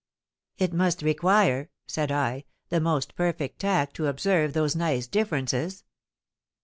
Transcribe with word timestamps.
"It 0.57 0.73
must 0.73 1.03
require," 1.03 1.69
said 1.85 2.11
I, 2.11 2.45
"the 2.69 2.79
most 2.81 3.13
perfect 3.13 3.59
tact 3.59 3.95
to 3.97 4.07
observe 4.07 4.53
those 4.53 4.75
nice 4.75 5.05
differences." 5.05 5.83